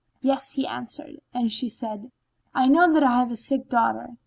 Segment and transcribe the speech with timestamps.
[0.21, 2.09] "Yes," answered he, and she said,
[2.55, 4.17] "Know that I have a sick daughter."